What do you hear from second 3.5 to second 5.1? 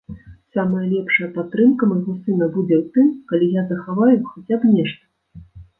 я захаваю хаця б нешта.